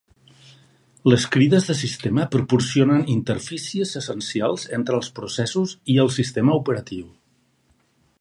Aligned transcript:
Les 1.11 1.25
crides 1.35 1.67
de 1.71 1.75
sistema 1.81 2.23
proporcionen 2.35 3.05
interfícies 3.15 3.93
essencials 4.01 4.65
entre 4.79 4.97
els 5.01 5.11
processos 5.21 5.77
i 5.97 5.99
el 6.05 6.11
sistema 6.17 6.57
operatiu. 6.63 7.05